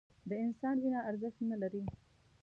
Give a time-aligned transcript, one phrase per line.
[0.29, 1.83] د انسان وینه ارزښت نه لري